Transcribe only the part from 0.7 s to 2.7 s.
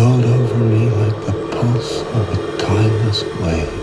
like the pulse of a